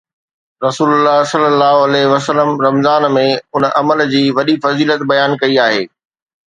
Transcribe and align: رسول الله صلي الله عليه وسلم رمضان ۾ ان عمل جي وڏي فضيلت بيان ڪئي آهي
رسول 0.67 0.89
الله 0.97 1.17
صلي 1.31 1.47
الله 1.53 1.75
عليه 1.87 2.05
وسلم 2.15 2.49
رمضان 2.67 3.03
۾ 3.19 3.27
ان 3.57 3.63
عمل 3.81 4.05
جي 4.15 4.23
وڏي 4.39 4.55
فضيلت 4.67 5.01
بيان 5.13 5.31
ڪئي 5.45 5.55
آهي 5.69 5.83